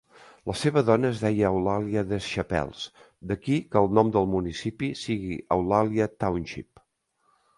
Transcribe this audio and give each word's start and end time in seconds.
La 0.49 0.53
seva 0.59 0.81
dona 0.85 1.09
es 1.15 1.19
deia 1.23 1.49
Eulalia 1.55 2.03
Deschapelles, 2.13 2.87
d'aquí 3.31 3.59
que 3.75 3.79
el 3.83 3.93
nom 3.99 4.09
del 4.15 4.27
municipi 4.33 4.91
sigui 5.03 5.39
Eulalia 5.57 6.09
Township. 6.25 6.83